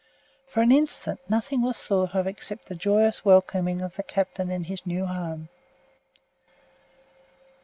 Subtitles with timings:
[0.47, 4.63] For an instant nothing was thought of except the joyous welcoming of the Captain in
[4.63, 5.47] his new home.